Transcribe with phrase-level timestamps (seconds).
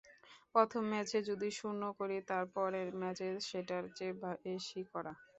[0.55, 4.13] প্রথম ম্যাচে যদি শূন্য করি, তার পরের ম্যাচে সেটার চেয়ে
[4.45, 5.11] বেশি করা।